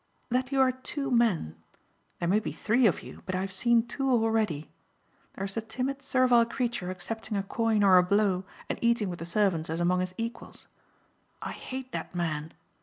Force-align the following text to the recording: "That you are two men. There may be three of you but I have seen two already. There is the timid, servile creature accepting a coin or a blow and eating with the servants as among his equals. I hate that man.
"That 0.31 0.51
you 0.51 0.59
are 0.61 0.71
two 0.71 1.11
men. 1.11 1.57
There 2.17 2.27
may 2.27 2.39
be 2.39 2.51
three 2.51 2.87
of 2.87 3.03
you 3.03 3.21
but 3.27 3.35
I 3.35 3.41
have 3.41 3.51
seen 3.51 3.85
two 3.85 4.09
already. 4.09 4.71
There 5.35 5.43
is 5.45 5.53
the 5.53 5.61
timid, 5.61 6.01
servile 6.01 6.43
creature 6.47 6.89
accepting 6.89 7.37
a 7.37 7.43
coin 7.43 7.83
or 7.83 7.97
a 7.97 8.01
blow 8.03 8.43
and 8.67 8.79
eating 8.81 9.11
with 9.11 9.19
the 9.19 9.25
servants 9.25 9.69
as 9.69 9.79
among 9.79 9.99
his 9.99 10.15
equals. 10.17 10.65
I 11.43 11.51
hate 11.51 11.91
that 11.91 12.15
man. 12.15 12.51